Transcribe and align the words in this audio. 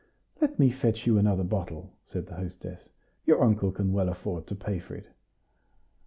"Let 0.41 0.57
me 0.57 0.71
fetch 0.71 1.05
you 1.05 1.19
another 1.19 1.43
bottle," 1.43 1.93
said 2.05 2.25
the 2.25 2.33
hostess; 2.33 2.89
"your 3.27 3.43
uncle 3.43 3.71
can 3.71 3.93
well 3.93 4.09
afford 4.09 4.47
to 4.47 4.55
pay 4.55 4.79
for 4.79 4.95
it." 4.95 5.05